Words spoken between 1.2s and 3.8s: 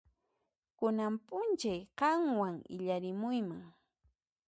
p'unchay qanwan illarimuyman.